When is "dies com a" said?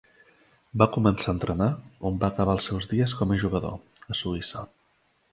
2.93-3.37